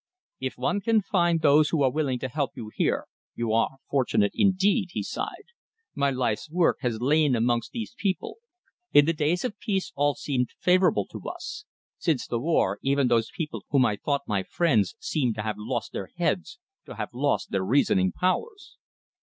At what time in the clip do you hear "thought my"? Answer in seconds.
13.95-14.41